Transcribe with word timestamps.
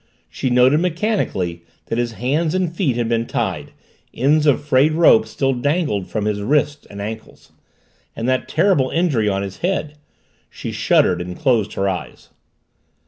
She 0.31 0.49
noted 0.49 0.79
mechanically 0.79 1.61
that 1.85 1.99
his 1.99 2.13
hands 2.13 2.55
and 2.55 2.75
feet 2.75 2.95
had 2.95 3.07
been 3.07 3.27
tied, 3.27 3.71
ends 4.15 4.47
of 4.47 4.65
frayed 4.65 4.93
rope 4.93 5.27
still 5.27 5.53
dangled 5.53 6.07
from 6.07 6.25
his 6.25 6.41
wrists 6.41 6.87
and 6.87 6.99
ankles. 6.99 7.51
And 8.15 8.27
that 8.27 8.47
terrible 8.49 8.89
injury 8.89 9.29
on 9.29 9.43
his 9.43 9.57
head! 9.57 9.99
She 10.49 10.71
shuddered 10.71 11.21
and 11.21 11.37
closed 11.37 11.73
her 11.73 11.87
eyes. 11.87 12.29